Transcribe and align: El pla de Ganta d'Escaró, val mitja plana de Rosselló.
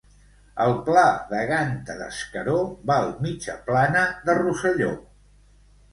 El 0.63 0.71
pla 0.87 1.03
de 1.33 1.41
Ganta 1.51 1.97
d'Escaró, 2.01 2.57
val 2.93 3.13
mitja 3.27 3.59
plana 3.69 4.07
de 4.31 4.37
Rosselló. 4.45 4.93